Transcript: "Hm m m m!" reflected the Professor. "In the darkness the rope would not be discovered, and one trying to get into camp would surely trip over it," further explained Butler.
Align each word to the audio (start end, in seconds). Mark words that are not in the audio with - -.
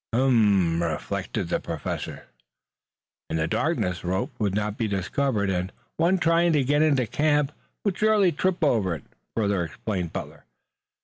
"Hm 0.15 0.19
m 0.19 0.33
m 0.33 0.73
m!" 0.81 0.91
reflected 0.93 1.49
the 1.49 1.59
Professor. 1.59 2.25
"In 3.29 3.37
the 3.37 3.47
darkness 3.47 4.01
the 4.01 4.07
rope 4.07 4.33
would 4.39 4.55
not 4.55 4.75
be 4.75 4.87
discovered, 4.87 5.51
and 5.51 5.71
one 5.97 6.17
trying 6.17 6.53
to 6.53 6.63
get 6.63 6.81
into 6.81 7.05
camp 7.05 7.51
would 7.85 7.99
surely 7.99 8.31
trip 8.31 8.63
over 8.63 8.95
it," 8.95 9.03
further 9.37 9.63
explained 9.63 10.11
Butler. 10.11 10.45